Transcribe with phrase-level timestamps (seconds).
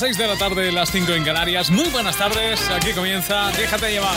[0.00, 1.70] Las 6 de la tarde, las 5 en Canarias.
[1.70, 2.58] Muy buenas tardes.
[2.70, 4.16] Aquí comienza Déjate llevar.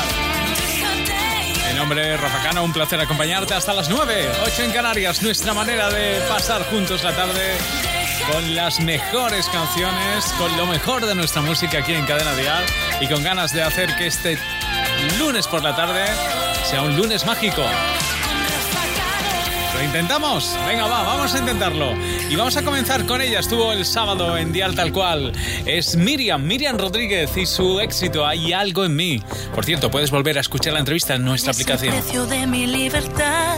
[1.68, 5.22] Mi nombre es Rafa Cano, un placer acompañarte hasta las 9, 8 en Canarias.
[5.22, 7.58] Nuestra manera de pasar juntos la tarde
[8.32, 12.64] con las mejores canciones, con lo mejor de nuestra música aquí en Cadena Dial
[13.02, 14.38] y con ganas de hacer que este
[15.20, 16.06] lunes por la tarde
[16.64, 17.66] sea un lunes mágico.
[19.84, 20.56] ¿Lo intentamos?
[20.66, 21.94] Venga, va, vamos a intentarlo.
[22.30, 23.40] Y vamos a comenzar con ella.
[23.42, 25.34] Estuvo el sábado en Dial Tal Cual.
[25.66, 29.22] Es Miriam, Miriam Rodríguez y su éxito Hay algo en mí.
[29.54, 31.94] Por cierto, puedes volver a escuchar la entrevista en nuestra aplicación.
[31.94, 33.58] El precio de mi libertad.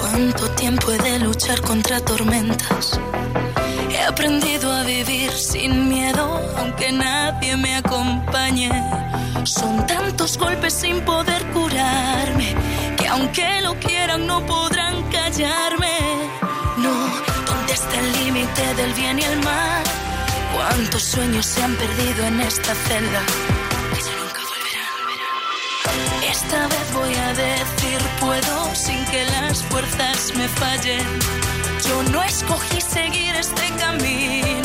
[0.00, 2.98] Cuánto tiempo he de luchar contra tormentas.
[3.90, 8.70] He aprendido a vivir sin miedo, aunque nadie me acompañe.
[9.44, 12.54] Son tantos golpes sin poder curarme,
[12.96, 14.46] que aunque lo quieran no
[15.10, 15.98] callarme.
[16.76, 16.94] No,
[17.46, 19.82] ¿dónde está el límite del bien y el mal?
[20.54, 23.20] ¿Cuántos sueños se han perdido en esta celda?
[23.94, 26.30] Que nunca volverán.
[26.30, 31.06] Esta vez voy a decir puedo sin que las fuerzas me fallen.
[31.88, 34.61] Yo no escogí seguir este camino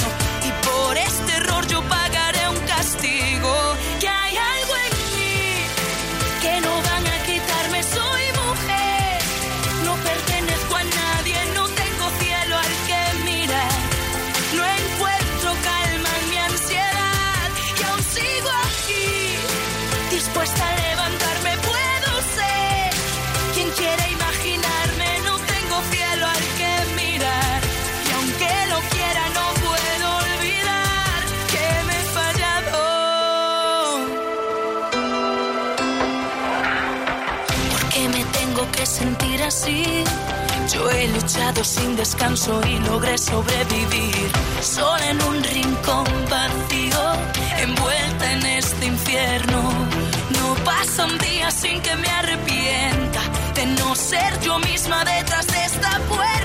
[41.27, 44.31] sin descanso y logré sobrevivir.
[44.61, 47.03] Sola en un rincón vacío,
[47.59, 49.61] envuelta en este infierno.
[50.37, 53.21] No pasa un día sin que me arrepienta
[53.55, 56.36] de no ser yo misma detrás de esta puerta.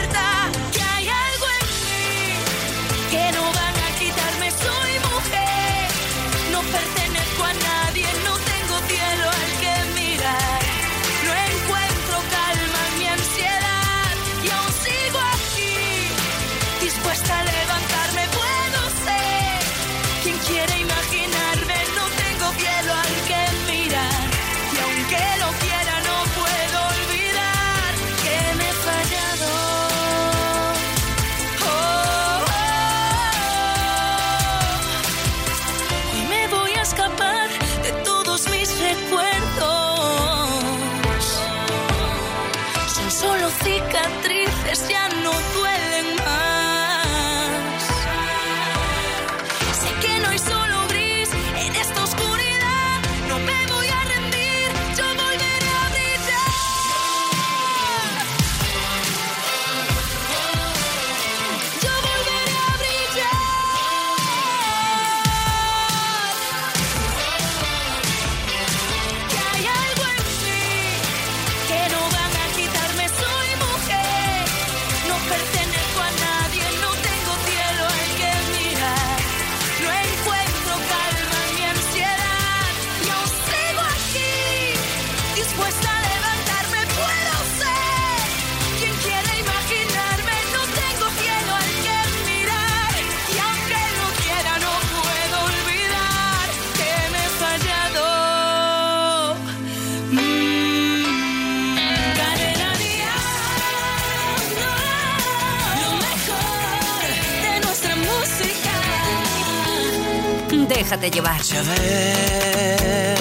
[111.02, 111.42] Déjate llevar.
[111.42, 113.18] Ya ves,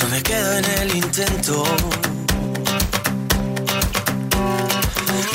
[0.00, 1.64] no me quedo en el intento.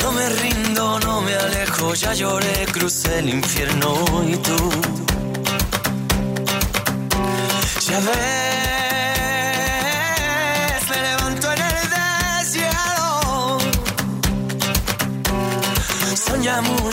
[0.00, 4.70] No me rindo, no me alejo, ya lloré, crucé el infierno y tú.
[7.90, 8.41] Ya ves,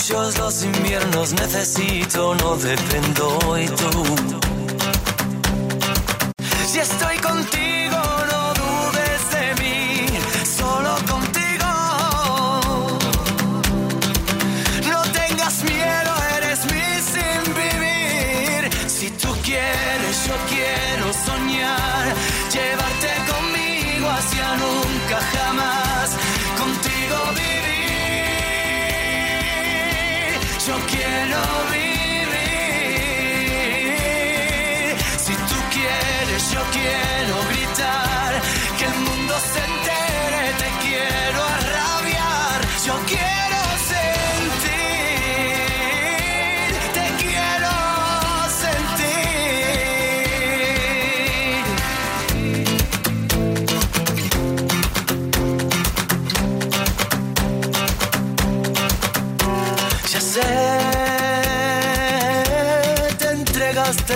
[0.09, 4.48] muchos los inviernos, necesito, no dependo y tú.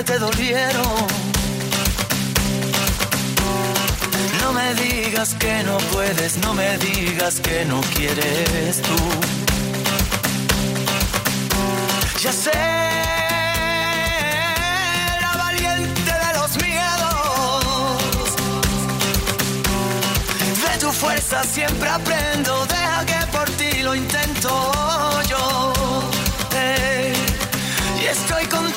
[0.03, 1.07] Te dolieron.
[4.41, 8.95] No me digas que no puedes, no me digas que no quieres tú.
[12.21, 12.51] Ya sé,
[20.94, 24.50] fuerza siempre aprendo, deja que por ti lo intento
[25.27, 25.73] yo.
[28.01, 28.73] y estoy contigo,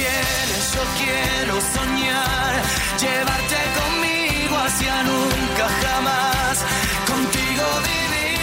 [0.00, 2.52] quieres, yo quiero soñar,
[3.02, 6.56] llevarte conmigo hacia nunca jamás.
[7.10, 8.40] Contigo vivir.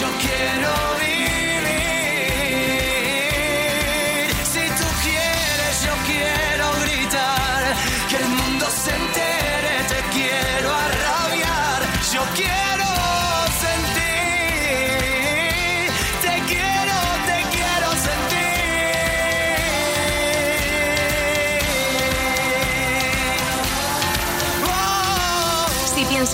[0.00, 0.93] Yo quiero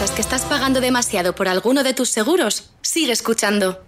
[0.08, 3.78] que estás pagando demasiado por alguno de tus seguros, sigue escuchando.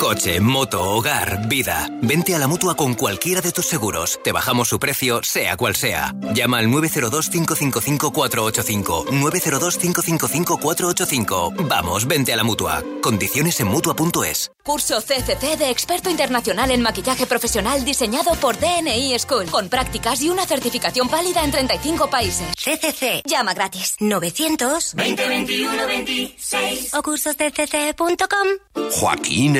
[0.00, 1.88] Coche, moto, hogar, vida.
[2.00, 4.18] Vente a la mutua con cualquiera de tus seguros.
[4.24, 6.14] Te bajamos su precio, sea cual sea.
[6.32, 9.08] Llama al 902-555-485.
[9.08, 11.68] 902-555-485.
[11.68, 12.82] Vamos, vente a la mutua.
[13.02, 14.50] Condiciones en mutua.es.
[14.64, 20.30] Curso CCC de experto internacional en maquillaje profesional diseñado por DNI School, con prácticas y
[20.30, 22.46] una certificación válida en 35 países.
[22.56, 23.20] CCC.
[23.26, 23.96] Llama gratis.
[24.00, 28.48] 900 2021 26 o cursosdcc.com.
[28.92, 29.56] Joaquín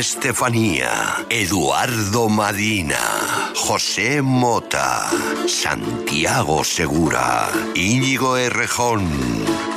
[1.29, 5.11] Eduardo Madina, José Mota,
[5.49, 9.11] Santiago Segura, Íñigo Errejón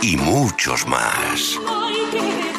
[0.03, 1.57] y muchos más.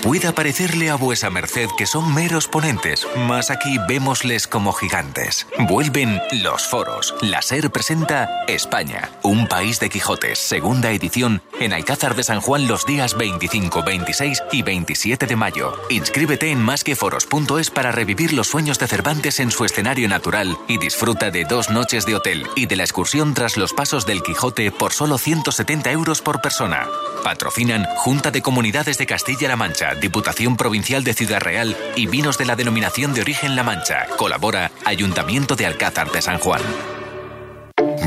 [0.05, 5.47] Puede parecerle a vuesa merced que son meros ponentes, mas aquí vémosles como gigantes.
[5.61, 7.15] Vuelven los foros.
[7.23, 12.69] La SER presenta España, un país de Quijotes, segunda edición, en Alcázar de San Juan
[12.69, 15.73] los días 25, 26 y 27 de mayo.
[15.89, 21.31] Inscríbete en másqueforos.es para revivir los sueños de Cervantes en su escenario natural y disfruta
[21.31, 24.93] de dos noches de hotel y de la excursión tras los pasos del Quijote por
[24.93, 26.87] solo 170 euros por persona.
[27.25, 32.45] Patrocinan Junta de Comunidades de Castilla-La Mancha, Diputación Provincial de Ciudad Real y Vinos de
[32.45, 34.07] la Denominación de Origen La Mancha.
[34.17, 36.63] Colabora Ayuntamiento de Alcázar de San Juan.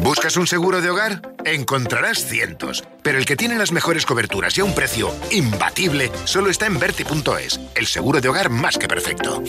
[0.02, 1.22] ¿Buscas un seguro de hogar?
[1.44, 6.50] Encontrarás cientos, pero el que tiene las mejores coberturas y a un precio imbatible solo
[6.50, 9.44] está en Verti.es, el seguro de hogar más que perfecto.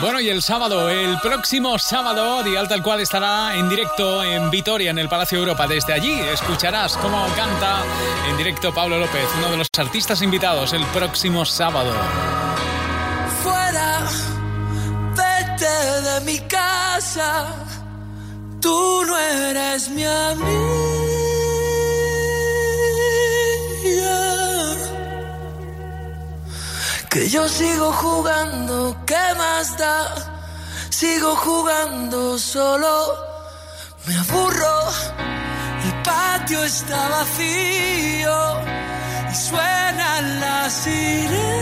[0.00, 4.90] Bueno, y el sábado, el próximo sábado, Dial Tal Cual estará en directo en Vitoria,
[4.90, 5.66] en el Palacio Europa.
[5.66, 7.82] Desde allí escucharás cómo canta
[8.30, 11.92] en directo Pablo López, uno de los artistas invitados, el próximo sábado.
[13.42, 14.00] fuera,
[15.14, 17.54] vete de mi casa,
[18.58, 21.09] tú no eres mi amiga.
[27.10, 30.14] Que yo sigo jugando, ¿qué más da?
[30.90, 33.16] Sigo jugando solo,
[34.06, 34.78] me aburro,
[35.86, 38.60] el patio está vacío
[39.28, 41.60] y suenan las sirenas.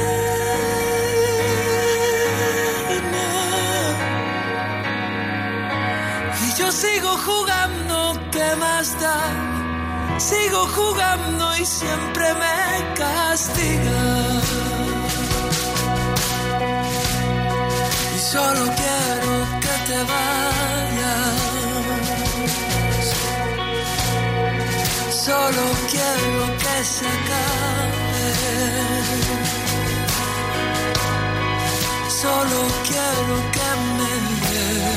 [6.46, 10.18] Y yo sigo jugando, ¿qué más da?
[10.18, 14.77] Sigo jugando y siempre me castiga.
[18.32, 19.32] solo quiero
[19.62, 21.38] que te vayas.
[25.26, 28.28] Solo quiero que se acabe.
[32.22, 34.12] Solo quiero que me
[34.50, 34.88] des.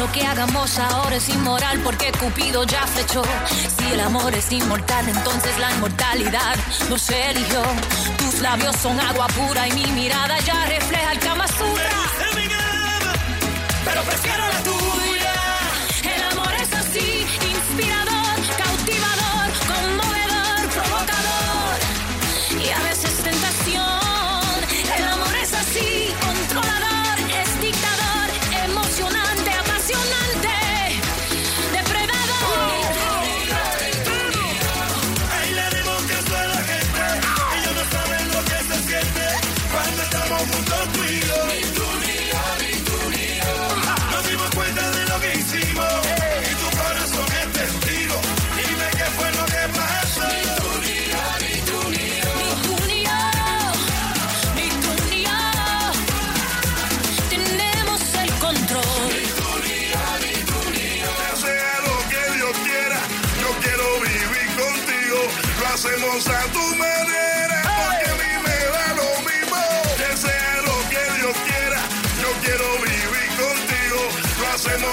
[0.00, 3.22] lo que hagamos ahora es inmoral porque Cupido ya flechó.
[3.76, 6.56] Si el amor es inmortal, entonces la inmortalidad
[6.88, 7.62] nos eligió.
[8.16, 11.46] Tus labios son agua pura y mi mirada ya refleja el Kama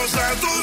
[0.07, 0.56] cause I do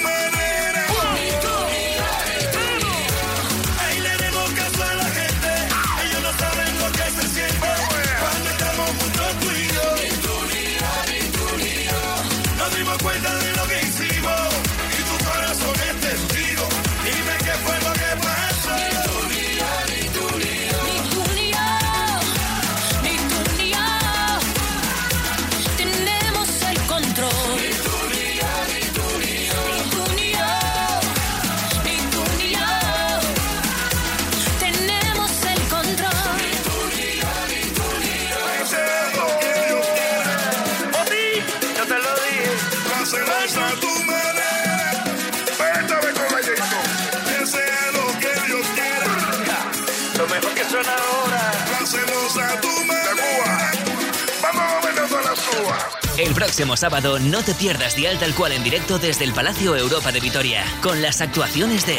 [56.25, 60.11] El próximo sábado no te pierdas Dial Tal Cual en directo desde el Palacio Europa
[60.11, 61.99] de Vitoria, con las actuaciones de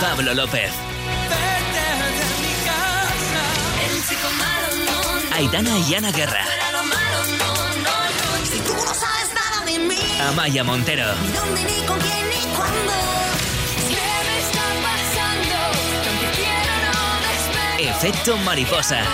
[0.00, 0.72] Pablo López.
[5.34, 6.46] Aitana y Ana Guerra.
[10.28, 11.12] Amaya Montero.
[17.78, 19.04] Efecto mariposa.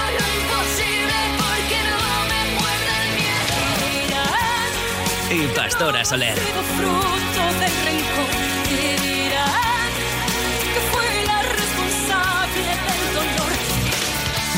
[5.31, 6.37] y Pastora Soler.
[6.77, 7.19] Fruto.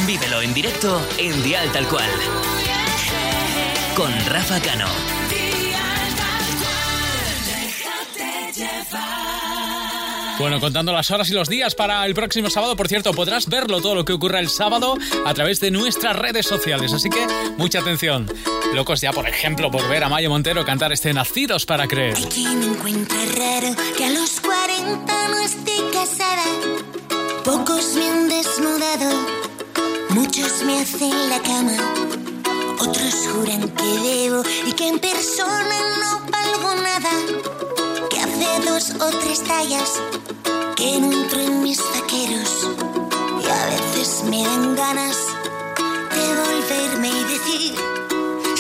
[0.07, 2.11] Vívelo en directo en Dial Tal Cual.
[3.95, 5.20] Con Rafa Cano.
[10.41, 13.83] Bueno, contando las horas y los días para el próximo sábado, por cierto, podrás verlo
[13.83, 17.27] todo lo que ocurra el sábado a través de nuestras redes sociales, así que
[17.59, 18.27] mucha atención.
[18.73, 22.17] Locos ya, por ejemplo, por ver a Mayo Montero cantar este Nacidos para Creer.
[22.17, 26.45] Aquí me encuentro raro que a los 40 no esté casada.
[27.45, 29.27] Pocos me han desnudado,
[30.09, 31.77] muchos me hacen la cama.
[32.79, 37.11] Otros juran que debo y que en persona no valgo nada.
[38.09, 40.01] Que hace dos o tres tallas
[40.81, 42.69] que no entro en mis vaqueros
[43.43, 45.17] y a veces me dan ganas
[46.17, 47.75] de volverme y decir,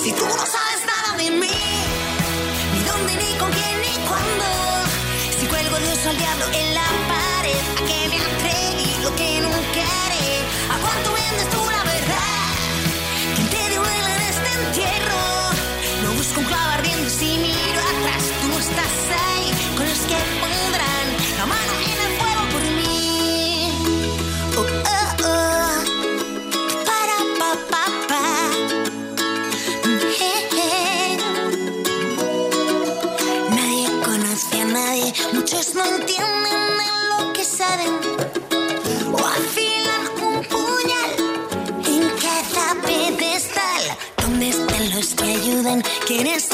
[0.02, 1.60] si tú no sabes nada de mí,
[2.74, 4.44] ni dónde, ni con quién, ni cuándo,
[5.38, 9.82] si cuelgo Dios al diablo en la pared, a que me atreví lo que nunca
[10.04, 10.28] haré,
[10.74, 11.69] a cuánto vendes tú
[46.10, 46.49] Working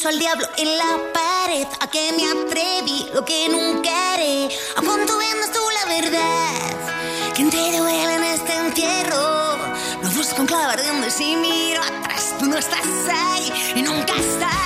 [0.00, 1.66] beso al diablo en la pared.
[1.80, 4.48] A que me atreví lo que nunca haré.
[4.76, 7.34] A cuánto vendas tú la verdad.
[7.34, 9.56] Que te duele en este entierro.
[10.02, 12.34] Lo busco en clavar de donde si miro atrás.
[12.38, 14.59] Tú no estás ahí y nunca estás.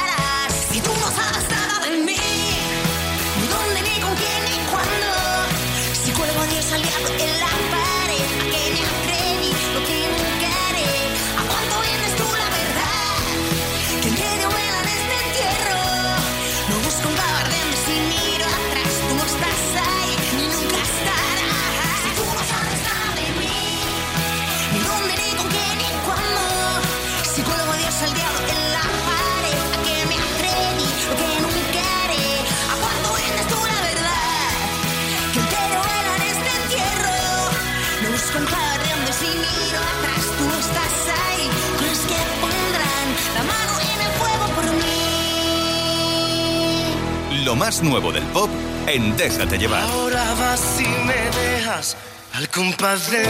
[47.64, 48.50] Más nuevo del pop
[48.86, 49.82] en Déjate llevar.
[49.84, 51.96] Ahora vas y me dejas
[52.34, 53.26] al compás del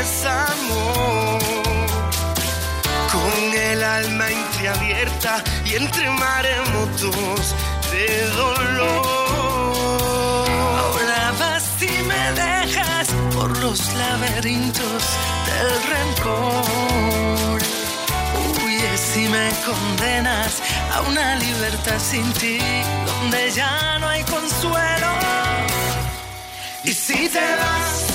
[0.00, 1.42] desamor.
[3.12, 7.54] Con el alma entreabierta y entre maremotos
[7.92, 9.04] de dolor.
[10.82, 15.02] Ahora vas y me dejas por los laberintos
[15.48, 17.60] del rencor.
[18.64, 20.62] Huyes y me condenas
[20.94, 22.58] a una libertad sin ti,
[23.06, 25.08] donde ya no hay consuelo.
[26.84, 28.13] Y si te vas,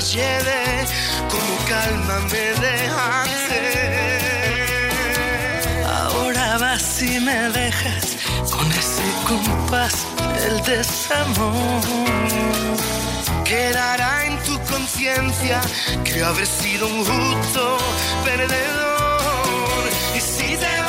[0.00, 0.86] lleve
[1.28, 4.90] como calma me deja ser.
[5.86, 8.16] Ahora vas y me dejas
[8.50, 11.82] con ese compás del desamor.
[13.44, 15.60] Quedará en tu conciencia
[16.04, 17.76] que haber sido un justo
[18.24, 19.90] perdedor.
[20.16, 20.79] Y si te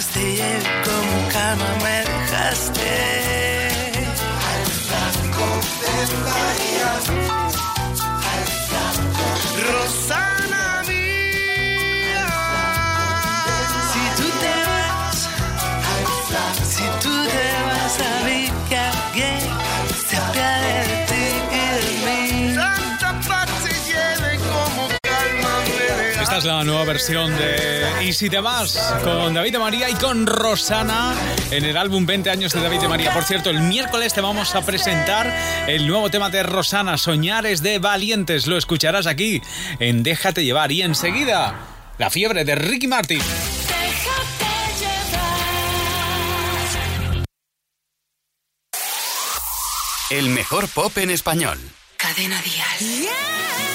[0.00, 2.90] tanta paz te lleve como calma me dejaste.
[4.50, 4.64] Al
[5.80, 6.90] de María.
[8.32, 9.24] Al flanco.
[9.72, 10.29] Rosana
[26.40, 30.26] es la nueva versión de Y si te vas con David de María y con
[30.26, 31.14] Rosana
[31.50, 33.12] en el álbum 20 años de David de María.
[33.12, 35.30] Por cierto, el miércoles te vamos a presentar
[35.66, 38.46] el nuevo tema de Rosana, Soñares de Valientes.
[38.46, 39.42] Lo escucharás aquí
[39.80, 41.54] en Déjate llevar y enseguida
[41.98, 43.20] la fiebre de Ricky Martin.
[50.10, 51.58] El mejor pop en español.
[51.96, 53.10] Cadena Dial.
[53.58, 53.69] Es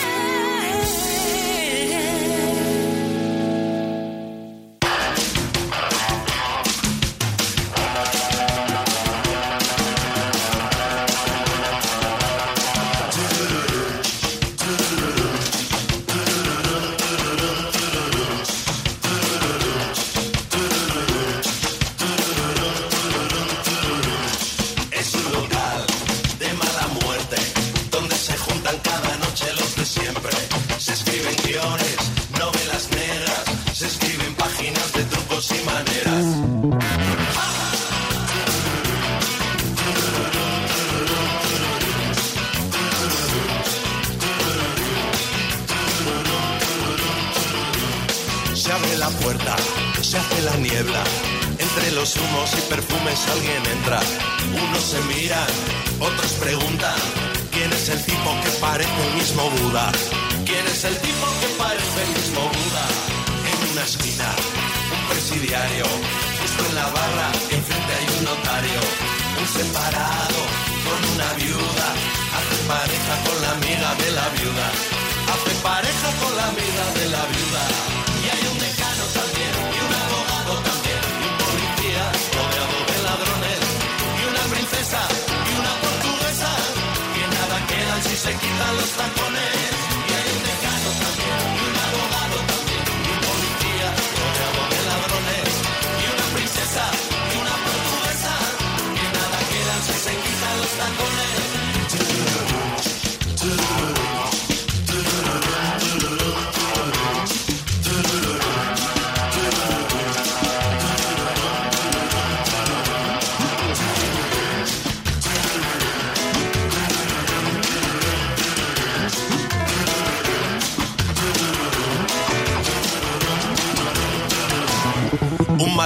[48.65, 49.55] Se abre la puerta,
[50.01, 51.03] se hace la niebla.
[51.59, 53.99] Entre los humos y perfumes alguien entra.
[54.57, 55.47] Unos se miran,
[55.99, 56.97] otros preguntan.
[57.51, 59.91] ¿Quién es el tipo que parece el mismo Buda?
[60.47, 62.85] ¿Quién es el tipo que parece el mismo Buda?
[63.53, 64.33] En una esquina,
[64.97, 65.85] un presidiario,
[66.41, 68.81] justo en la barra, enfrente hay un notario,
[69.41, 70.41] un separado
[70.81, 71.87] con una viuda,
[72.33, 74.67] hace pareja con la amiga de la viuda,
[75.37, 78.04] hace pareja con la amiga de la viuda.
[88.73, 89.74] Los tacones.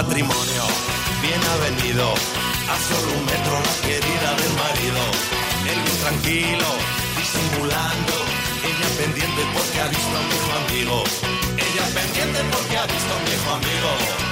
[0.02, 0.64] Matrimonio
[1.20, 2.14] bien avenido,
[2.72, 5.02] a solo un metro la querida del marido.
[5.70, 6.68] Él bien tranquilo,
[7.18, 8.14] disimulando,
[8.64, 11.04] ella pendiente porque ha visto a un viejo amigo.
[11.66, 14.29] Ella pendiente porque ha visto a un viejo amigo.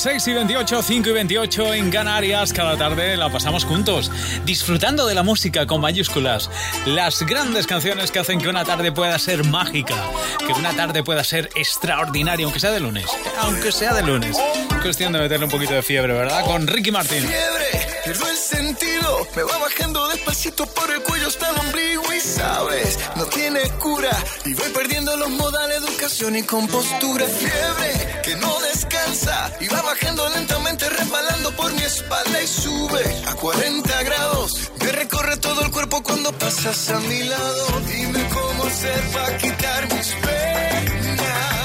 [0.00, 4.10] Las 6 y 28, 5 y 28 en Canarias, cada tarde la pasamos juntos,
[4.46, 6.48] disfrutando de la música con mayúsculas.
[6.86, 9.96] Las grandes canciones que hacen que una tarde pueda ser mágica,
[10.38, 13.04] que una tarde pueda ser extraordinaria, aunque sea de lunes.
[13.40, 14.38] Aunque sea de lunes.
[14.80, 16.46] Cuestión de meterle un poquito de fiebre, ¿verdad?
[16.46, 17.18] Con Ricky Martin.
[17.18, 17.69] Fiebre,
[18.10, 22.98] pierdo el sentido, me va bajando despacito por el cuello hasta el ombligo y sabes,
[23.14, 24.10] no tiene cura
[24.44, 27.24] y voy perdiendo los modales, educación y compostura.
[27.26, 33.34] Fiebre que no descansa y va bajando lentamente, resbalando por mi espalda y sube a
[33.34, 34.72] 40 grados.
[34.80, 37.80] Me recorre todo el cuerpo cuando pasas a mi lado.
[37.86, 41.59] Dime cómo hacer para quitar mis penas.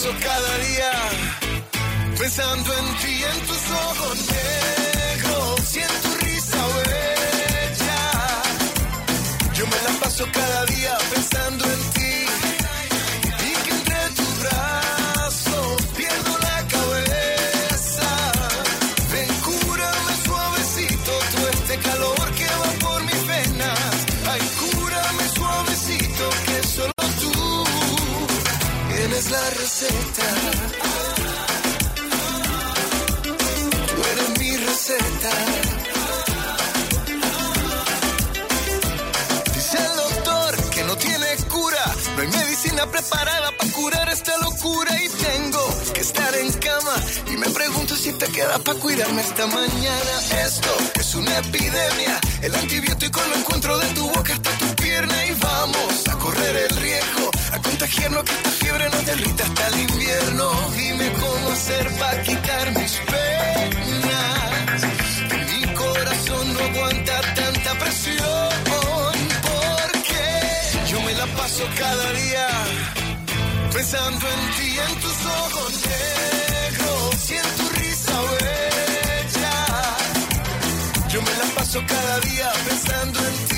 [0.00, 0.92] Paso cada día
[2.18, 8.02] pensando en ti, en tus ojos negros y en tu risa bella.
[9.54, 10.99] Yo me la paso cada día
[29.30, 30.26] la receta.
[33.22, 35.30] Tú eres mi receta.
[39.54, 41.94] Dice el doctor que no tiene cura.
[42.16, 44.92] No hay medicina preparada para curar esta locura.
[45.00, 45.64] Y tengo
[45.94, 46.94] que estar en cama.
[47.32, 50.12] Y me pregunto si te queda para cuidarme esta mañana.
[50.44, 52.18] Esto es una epidemia.
[52.42, 55.26] El antibiótico lo encuentro de tu boca hasta tu pierna.
[55.26, 57.30] Y vamos a correr el riesgo.
[57.52, 60.50] A contagiarnos que esta fiebre nos derrita hasta el invierno.
[60.76, 64.80] Dime cómo hacer para quitar mis penas.
[65.50, 68.48] Mi corazón no aguanta tanta presión.
[69.50, 70.24] Porque
[70.90, 72.46] yo me la paso cada día
[73.72, 79.56] pensando en ti, en tus ojos negros y en tu risa bella.
[81.08, 83.49] Yo me la paso cada día pensando en ti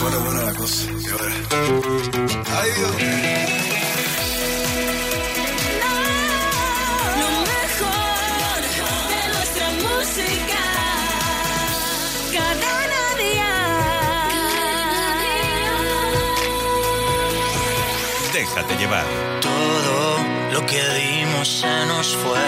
[0.00, 0.84] pone buena la cosa.
[0.84, 1.34] Y ahora.
[2.58, 2.92] Ay, Dios.
[7.20, 8.60] Lo mejor
[9.12, 10.62] de nuestra música.
[12.32, 13.02] Cadena
[18.32, 19.06] Déjate llevar.
[19.40, 20.18] Todo
[20.52, 22.46] lo que dimos se nos fue.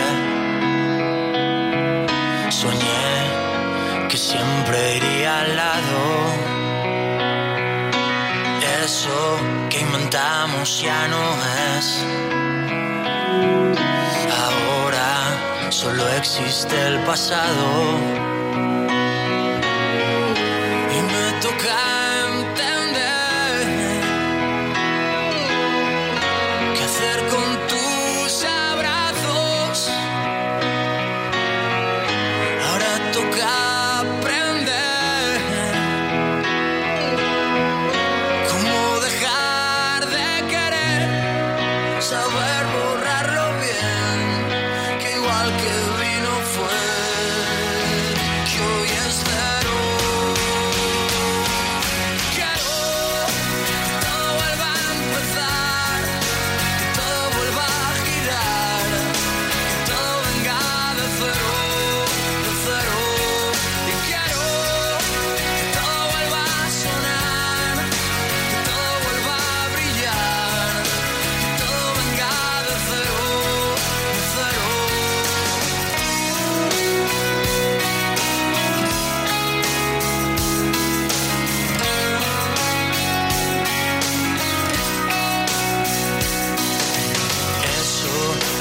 [2.50, 6.47] Soñé que siempre iría al lado.
[8.90, 9.36] Eso
[9.68, 11.22] que inventamos ya no
[11.76, 11.86] es.
[14.44, 17.98] Ahora solo existe el pasado.
[20.96, 21.97] Y me toca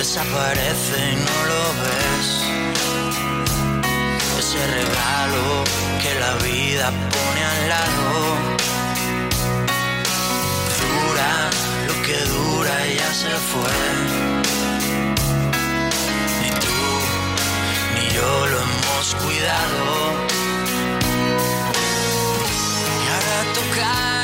[0.08, 2.28] desaparece y no lo ves.
[4.40, 5.46] Ese regalo
[6.02, 8.08] que la vida pone al lado.
[10.80, 11.32] Dura
[11.88, 13.78] lo que dura y ya se fue.
[16.42, 16.80] Ni tú
[17.96, 19.84] ni yo lo hemos cuidado.
[23.04, 24.17] Y ahora toca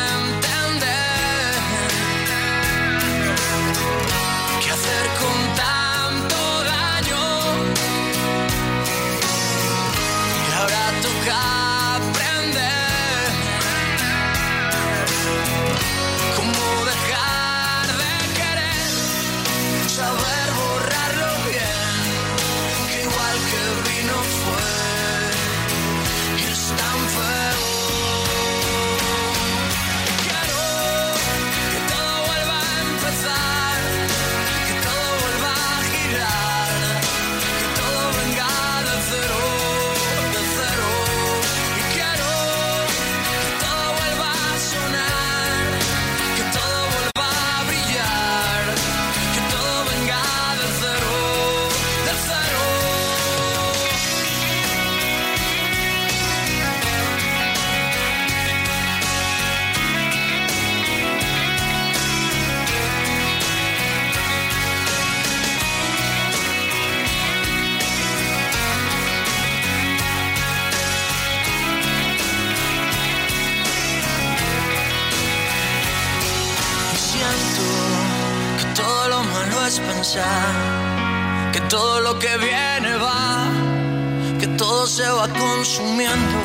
[84.63, 86.37] todo se va consumiendo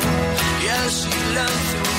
[0.61, 1.98] y el silencio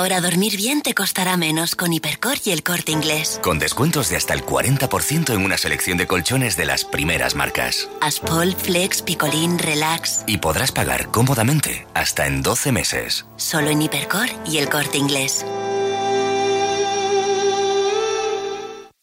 [0.00, 3.38] Ahora dormir bien te costará menos con Hipercor y el corte inglés.
[3.42, 7.86] Con descuentos de hasta el 40% en una selección de colchones de las primeras marcas.
[8.00, 10.24] Aspol, Flex, Picolín, Relax.
[10.26, 13.26] Y podrás pagar cómodamente hasta en 12 meses.
[13.36, 15.44] Solo en Hipercor y el corte inglés.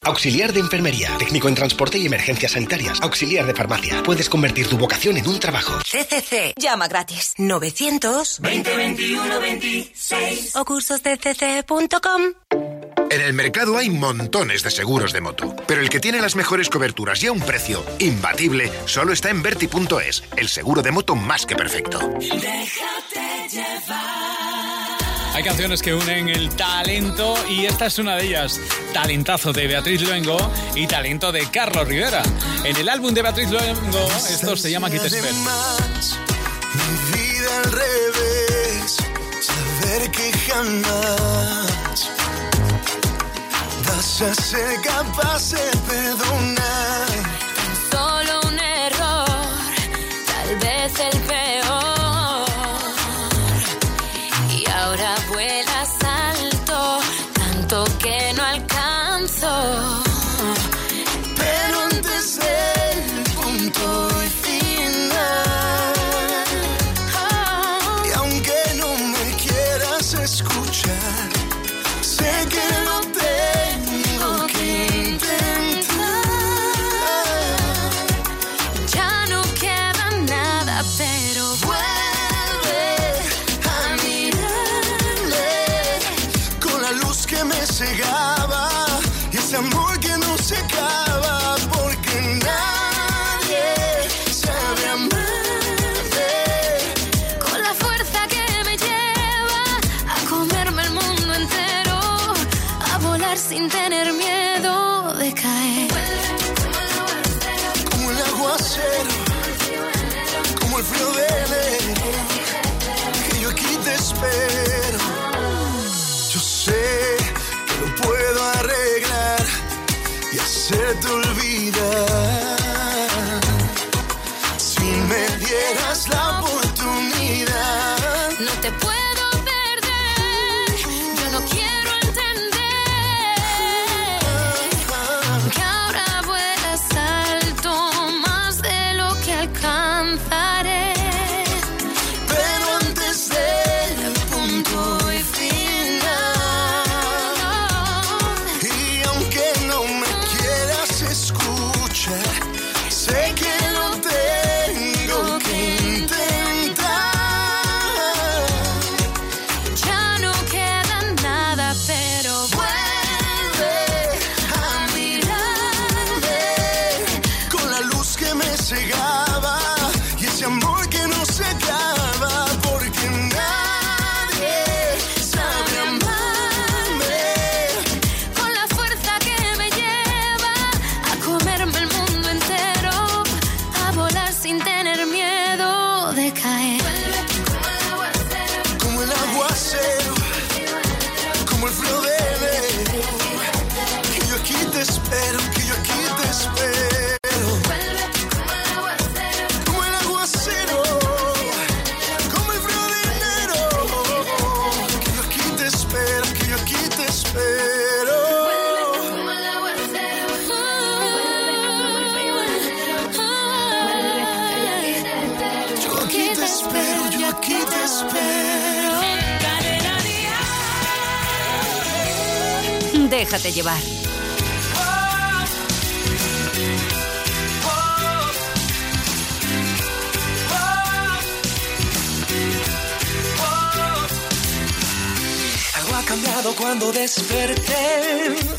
[0.08, 4.02] Auxiliar de enfermería, técnico en transporte y emergencias sanitarias, auxiliar de farmacia.
[4.04, 5.80] Puedes convertir tu vocación en un trabajo.
[5.80, 12.22] CCC, llama gratis 900 2021 26 o cursoscc.com.
[13.10, 16.70] En el mercado hay montones de seguros de moto, pero el que tiene las mejores
[16.70, 21.46] coberturas y a un precio imbatible solo está en verti.es, el seguro de moto más
[21.46, 22.00] que perfecto.
[22.00, 24.47] Déjate llevar.
[25.38, 28.60] Hay canciones que unen el talento y esta es una de ellas.
[28.92, 30.36] Talentazo de Beatriz Luengo
[30.74, 32.24] y talento de Carlos Rivera.
[32.64, 34.98] En el álbum de Beatriz Luengo, esto se llama Aquí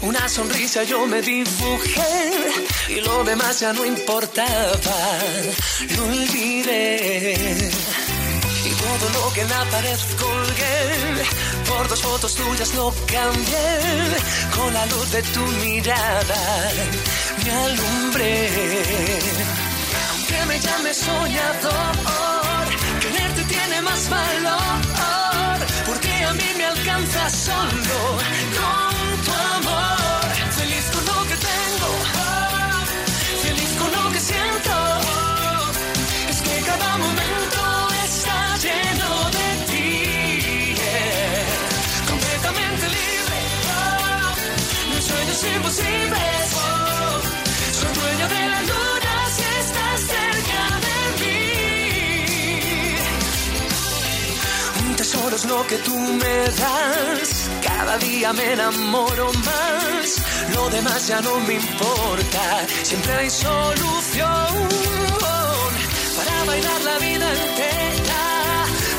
[0.03, 2.53] una sonrisa yo me dibujé
[2.89, 5.19] y lo demás ya no importaba,
[5.97, 7.71] lo olvidé.
[8.65, 11.25] Y todo lo que en la pared colgué,
[11.69, 13.69] por dos fotos tuyas lo cambié,
[14.57, 16.71] con la luz de tu mirada
[17.45, 18.51] me alumbré.
[20.11, 22.67] Aunque me llame soñador,
[23.01, 24.98] quererte tiene más valor
[26.79, 28.19] alcanza solo.
[28.55, 28.98] Con
[55.45, 57.51] lo que tú me das.
[57.63, 60.23] Cada día me enamoro más.
[60.55, 62.67] Lo demás ya no me importa.
[62.83, 64.69] Siempre hay solución
[66.17, 68.25] para bailar la vida entera.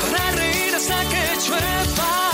[0.02, 2.29] Para reír hasta que llueva.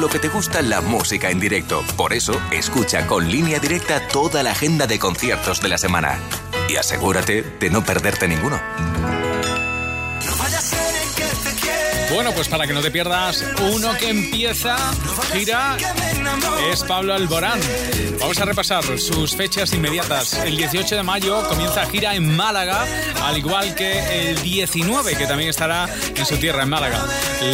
[0.00, 1.84] Lo que te gusta la música en directo.
[1.96, 6.18] Por eso, escucha con línea directa toda la agenda de conciertos de la semana.
[6.68, 8.58] Y asegúrate de no perderte ninguno.
[12.12, 14.76] Bueno, pues para que no te pierdas, uno que empieza
[15.32, 15.76] gira
[16.70, 17.60] es Pablo Alborán.
[18.18, 20.34] Vamos a repasar sus fechas inmediatas.
[20.44, 22.84] El 18 de mayo comienza gira en Málaga,
[23.22, 27.06] al igual que el 19, que también estará en su tierra, en Málaga.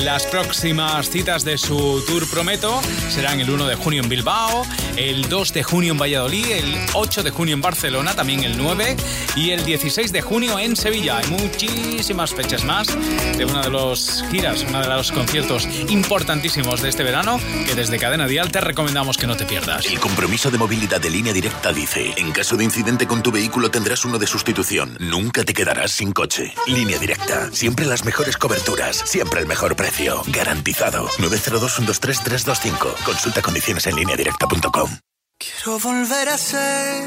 [0.02, 5.28] Las próximas citas de su tour Prometo serán el 1 de junio en Bilbao, el
[5.28, 8.96] 2 de junio en Valladolid, el 8 de junio en Barcelona, también el 9,
[9.36, 11.18] y el 16 de junio en Sevilla.
[11.18, 12.88] Hay muchísimas fechas más
[13.36, 17.98] de una de los giras, uno de los conciertos importantísimos de este verano que desde
[17.98, 19.86] Cadena Dial te recomendamos que no te pierdas.
[19.86, 23.70] El compromiso de movilidad de línea directa dice, en caso de incidente con tu vehículo
[23.70, 24.96] tendrás uno de sustitución.
[25.00, 26.54] Nunca te quedarás sin coche.
[26.68, 30.22] Línea directa, siempre las mejores coberturas, siempre el mejor precio.
[30.28, 31.08] Garantizado.
[31.18, 32.94] 902-123-325.
[33.04, 34.90] Consulta condiciones en línea directa.com.
[35.38, 37.04] Quiero volver a ser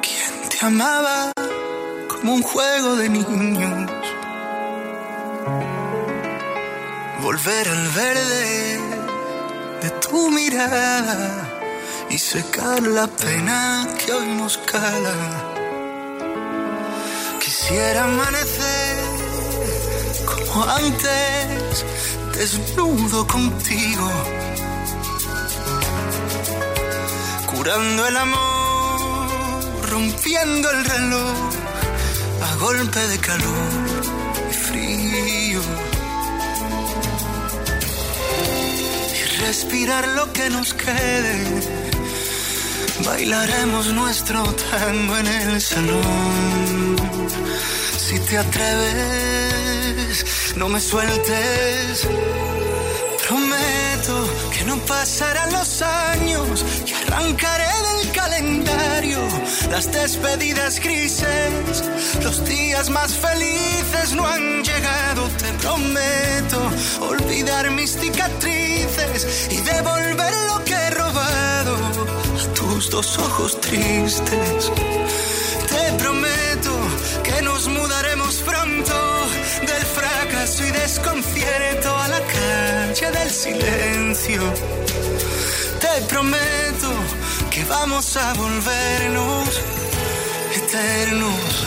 [0.00, 1.30] quien te amaba
[2.08, 3.90] como un juego de niños.
[7.20, 8.80] Volver al verde
[9.82, 11.48] de tu mirada
[12.10, 15.54] y secar la pena que hoy nos cala.
[17.40, 18.96] Quisiera amanecer
[20.26, 21.84] como antes,
[22.36, 24.10] desnudo contigo
[27.46, 31.36] curando el amor, rompiendo el reloj
[32.42, 33.95] a golpe de calor
[39.46, 41.36] respirar lo que nos quede.
[43.04, 46.96] Bailaremos nuestro tango en el salón.
[48.06, 50.24] Si te atreves,
[50.56, 52.08] no me sueltes.
[53.28, 54.16] Prometo
[54.52, 59.20] que no pasarán los años y arrancaré del calendario
[59.70, 61.84] las despedidas grises.
[62.22, 66.60] Los días más felices no han llegado, te prometo
[67.00, 68.75] olvidar mis cicatrices
[69.50, 71.76] y devolver lo que he robado
[72.40, 74.70] a tus dos ojos tristes.
[75.68, 76.72] Te prometo
[77.22, 79.26] que nos mudaremos pronto
[79.66, 84.42] del fracaso y desconcierto a la calle del silencio.
[85.80, 86.90] Te prometo
[87.50, 89.48] que vamos a volvernos
[90.54, 91.66] eternos.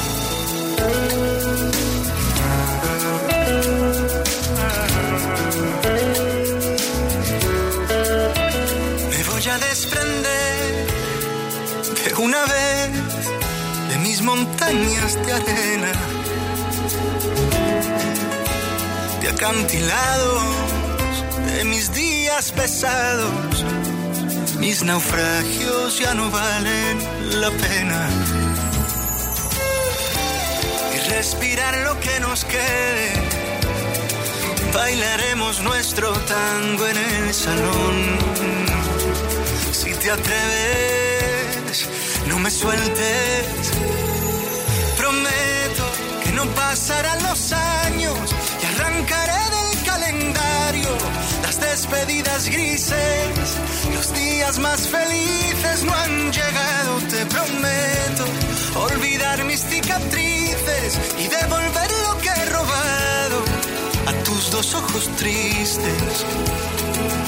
[9.60, 10.88] Desprender
[12.06, 12.90] de una vez
[13.90, 15.92] de mis montañas de arena,
[19.22, 20.44] de acantilados,
[21.54, 23.66] de mis días pesados.
[24.60, 26.98] Mis naufragios ya no valen
[27.40, 28.10] la pena.
[30.94, 33.14] Y respirar lo que nos quede.
[34.74, 38.69] Bailaremos nuestro tango en el salón.
[40.02, 41.90] Te atreves,
[42.28, 43.72] no me sueltes.
[44.98, 45.86] Prometo
[46.24, 48.18] que no pasarán los años
[48.62, 50.90] y arrancaré del calendario
[51.44, 53.58] las despedidas grises.
[53.94, 57.90] Los días más felices no han llegado, te prometo
[59.58, 63.44] cicatrices y devolver lo que he robado
[64.08, 66.26] a tus dos ojos tristes.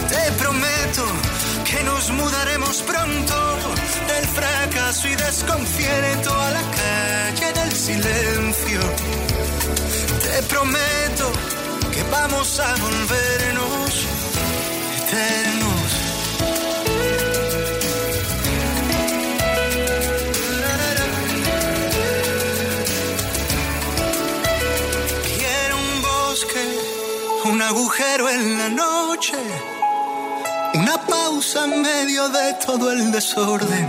[0.10, 1.06] Te prometo
[1.72, 3.36] que nos mudaremos pronto
[4.12, 8.80] del fracaso y desconcierto a la calle del silencio.
[10.26, 11.32] Te prometo
[11.94, 14.06] que vamos a volvernos
[14.98, 15.92] eternos.
[25.38, 26.64] Quiero un bosque,
[27.46, 29.38] un agujero en la noche,
[30.94, 33.88] una pausa en medio de todo el desorden.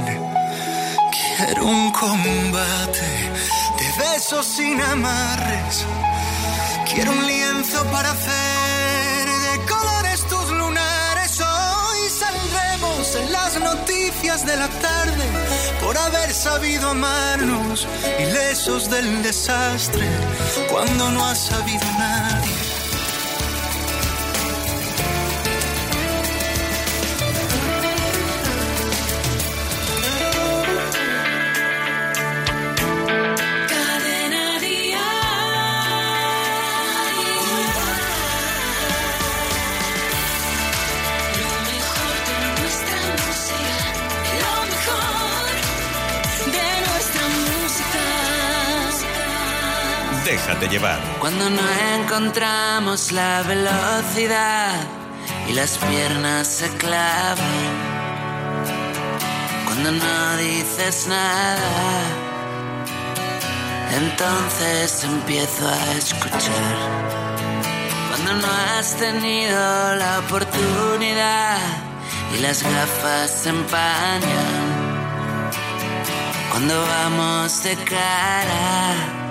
[1.11, 3.11] Quiero un combate
[3.79, 5.85] de besos sin amarres.
[6.93, 11.41] Quiero un lienzo para hacer de colores tus lunares.
[11.41, 15.25] Hoy saldremos en las noticias de la tarde
[15.83, 17.87] por haber sabido amarnos,
[18.21, 20.07] ilesos del desastre,
[20.71, 22.62] cuando no ha sabido nadie.
[51.23, 51.63] Cuando no
[51.95, 54.75] encontramos la velocidad
[55.49, 57.71] y las piernas se clavan.
[59.65, 62.03] Cuando no dices nada,
[63.93, 66.75] entonces empiezo a escuchar.
[68.09, 71.59] Cuando no has tenido la oportunidad
[72.35, 74.73] y las gafas se empañan.
[76.51, 79.22] Cuando vamos de cara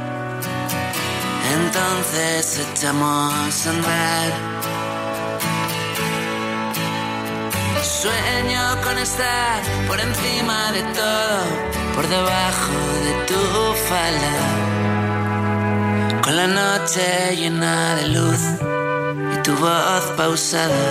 [1.51, 4.31] entonces echamos a andar.
[7.83, 11.43] Sueño con estar por encima de todo,
[11.95, 12.73] por debajo
[13.05, 13.41] de tu
[13.89, 14.35] falda,
[16.23, 18.41] con la noche llena de luz
[19.33, 20.87] y tu voz pausada,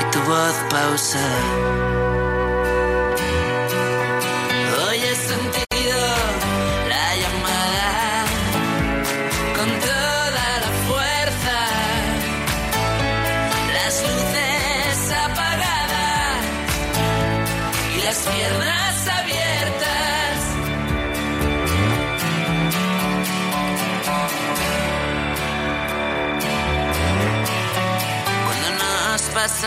[0.00, 1.55] y tu voz pausada.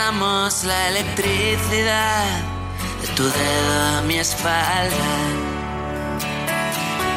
[0.00, 2.24] Pasamos la electricidad
[3.02, 5.10] de tu dedo a mi espalda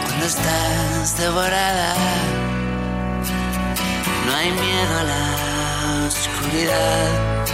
[0.03, 1.95] cuando estás devorada.
[4.25, 7.45] No hay miedo a la oscuridad.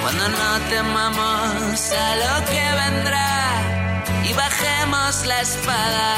[0.00, 3.42] Cuando no temamos a lo que vendrá
[4.24, 6.16] y bajemos la espada.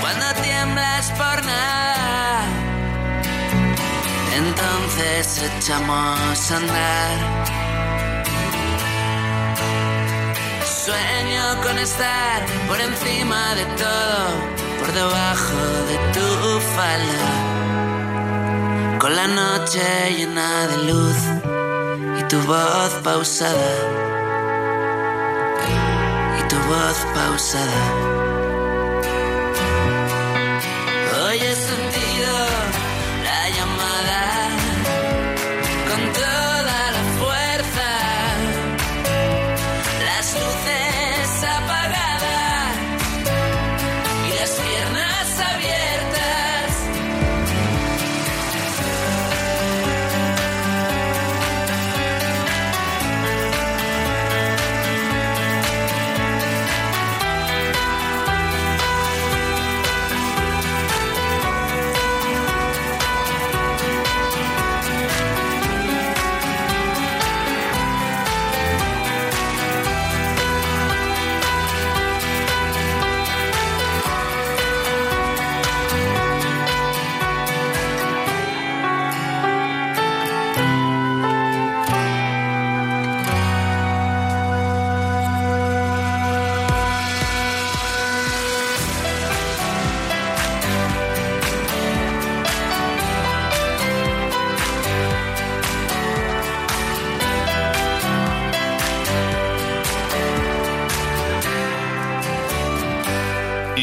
[0.00, 1.97] Cuando tiemblas por nada,
[4.38, 7.18] entonces echamos a andar.
[10.84, 14.20] Sueño con estar por encima de todo,
[14.78, 15.60] por debajo
[15.90, 16.28] de tu
[16.76, 17.30] falda,
[18.98, 19.82] con la noche
[20.16, 21.18] llena de luz
[22.20, 23.74] y tu voz pausada,
[26.38, 28.17] y tu voz pausada.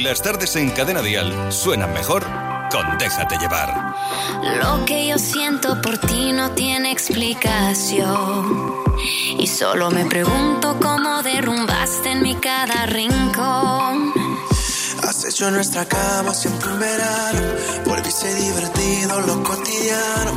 [0.04, 2.26] Las tardes en Cadena Dial suenan mejor
[2.70, 3.96] con Déjate llevar.
[4.62, 8.74] Lo que yo siento por ti no tiene explicación.
[9.40, 14.12] Y solo me pregunto cómo derrumbaste en mi cada rincón.
[15.02, 17.42] Has hecho nuestra cama siempre un verano.
[17.86, 20.32] Volviste divertido lo cotidiano.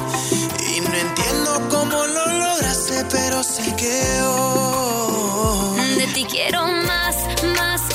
[0.71, 5.97] Y no entiendo cómo lo lograste, pero sé que hoy.
[5.97, 7.17] De ti quiero más,
[7.57, 7.88] más.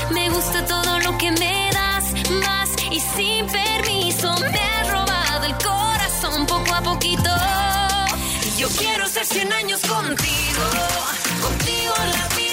[0.45, 2.11] Gusta todo lo que me das,
[2.43, 2.69] más.
[2.91, 7.29] Y sin permiso me has robado el corazón poco a poquito.
[8.45, 10.63] Y yo quiero ser 100 años contigo.
[11.41, 12.52] Contigo la vida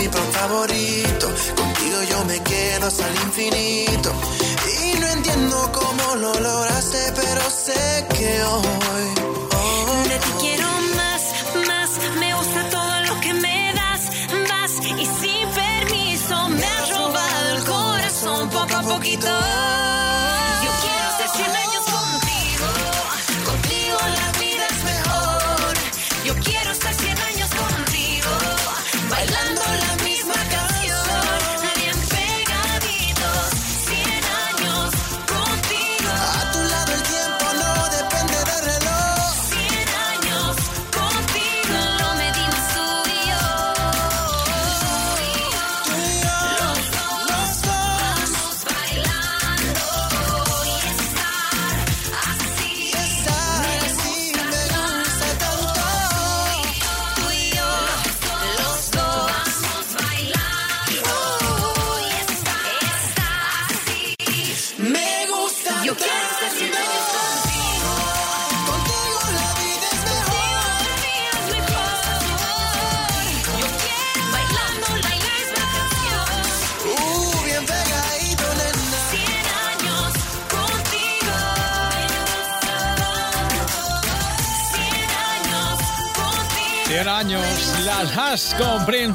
[0.00, 1.26] mi pan favorito.
[1.60, 4.10] Contigo yo me quedo hasta el infinito.
[4.82, 9.10] Y no entiendo cómo lo lograste, pero sé que hoy.
[9.60, 10.68] hoy De ti quiero
[11.00, 11.22] más,
[11.68, 11.90] más.
[12.18, 14.02] Me gusta todo lo que me das,
[14.50, 14.72] más.
[15.02, 19.26] Y sin permiso me has robado el corazón poco a poquito.
[19.26, 20.39] Yo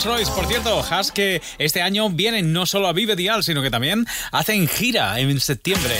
[0.06, 0.32] Prince Royce.
[0.32, 4.06] Por cierto, Haas que este año vienen no solo a Vive Dial, sino que también
[4.32, 5.96] hacen gira en septiembre.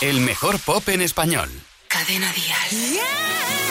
[0.00, 1.50] El mejor pop en español.
[1.88, 3.67] Cadena Dial.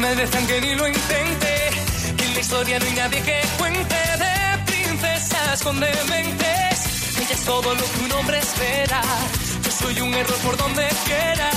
[0.00, 1.70] Me decían que ni lo intente
[2.16, 3.94] Que en la historia no hay nadie que cuente.
[3.94, 9.02] De princesas con dementes Ella es todo lo que un hombre espera
[9.62, 11.50] Yo soy un error por donde quiera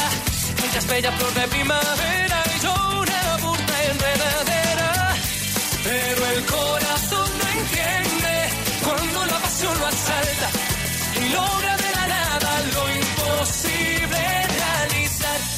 [0.63, 2.46] Ella bella flor de primavera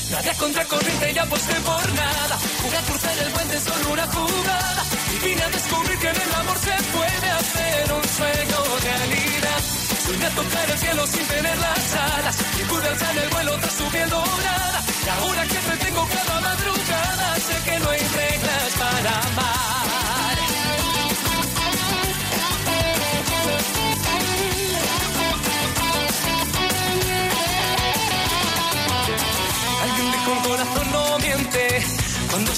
[0.09, 2.35] Nada contra corriente y aposté por nada.
[2.61, 4.83] Jugué a cruzar el puente solo una jugada.
[5.13, 8.57] Y vine a descubrir que en el amor se puede hacer un sueño
[8.87, 9.61] realidad.
[10.05, 12.35] Soñé a tocar el cielo sin tener las alas.
[12.59, 14.79] Y pude alzar el vuelo tras su piel dorada.
[15.05, 20.08] Y ahora que te tengo cada madrugada, sé que no hay reglas para amar.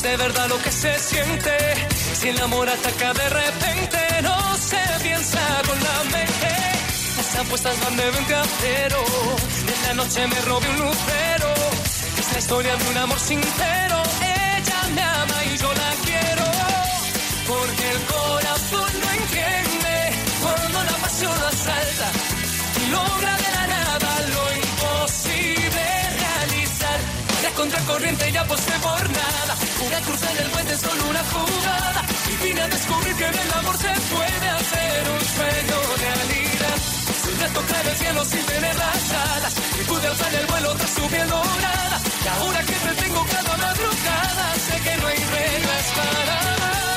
[0.02, 1.58] De verdad lo que se siente.
[2.14, 6.52] Si el amor ataca de repente, no se piensa con la mente.
[7.18, 9.04] Las apuestas van de buen cafero.
[9.74, 11.54] En la noche me robé un lucero.
[12.20, 13.98] Es la historia de un amor sincero.
[14.22, 16.46] Ella me ama y yo la quiero.
[17.48, 19.96] Porque el corazón no entiende
[20.42, 22.08] cuando la pasión asalta
[22.82, 23.41] y logra
[27.62, 29.54] contracorriente y aposté por nada.
[29.86, 32.02] Una cruzar el puente es solo una jugada.
[32.32, 36.78] Y vine a descubrir que en el amor se puede hacer un sueño realidad.
[37.24, 39.04] Soñé tocar el cielo sin tener las
[39.34, 39.54] alas.
[39.80, 41.98] Y pude alzar el vuelo tras su piel dorada.
[42.24, 46.91] Y ahora que te tengo cada madrugada, sé que no hay reglas para nada.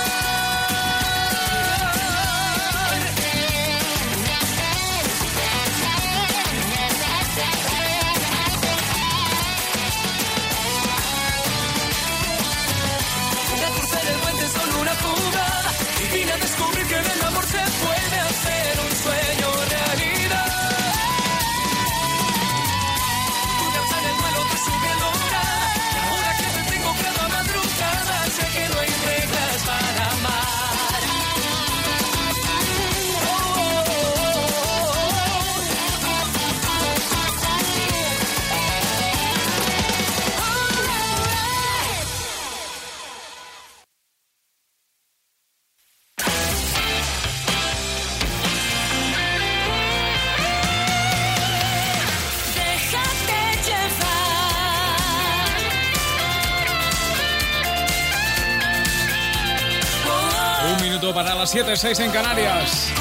[61.55, 62.93] 7.6 en Canarias.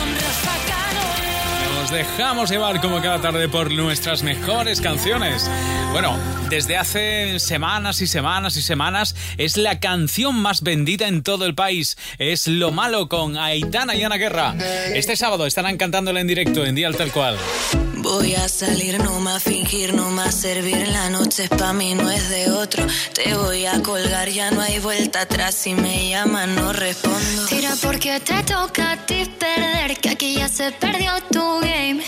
[1.76, 5.49] Nos dejamos llevar como cada tarde por nuestras mejores canciones.
[5.91, 6.16] Bueno,
[6.51, 11.56] desde hace semanas y semanas y semanas es la canción más vendida en todo el
[11.56, 11.97] país.
[12.20, 14.54] Es Lo Malo con Aitana y Ana Guerra.
[14.93, 17.38] Este sábado estarán cantándola en directo en Día Tal Cual.
[18.04, 20.89] Voy a salir, no más fingir, no más servir.
[20.89, 22.86] La noche es pa' mí, no es de otro.
[23.14, 25.56] Te voy a colgar, ya no hay vuelta atrás.
[25.56, 27.45] Si me llaman, no respondo.
[27.45, 32.04] Tira porque te toca a ti perder, que aquí ya se perdió tu game.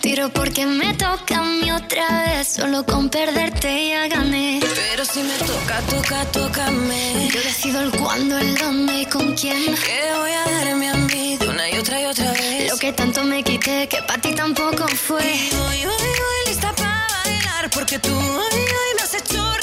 [0.00, 4.60] Tiro porque me toca a mí otra vez, solo con perderte ya gané.
[4.62, 7.28] Pero si me toca, toca, tócame.
[7.34, 9.74] Yo decido el cuándo, el dónde y con quién.
[9.74, 12.70] Que voy a darme a mí una y otra y otra vez.
[12.70, 15.22] Lo que tanto me quité, que para ti tampoco fue.
[15.22, 19.59] Y hoy, hoy, hoy, lista para bailar, porque tú hoy, hoy me has hecho